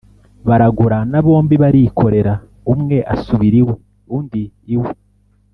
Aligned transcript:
baragurana 0.47 1.17
bombi 1.25 1.55
barikorera, 1.63 2.33
umwe 2.73 2.97
asubira 3.13 3.55
iwe 3.61 3.73
undi 4.17 4.43
iwe. 4.75 4.89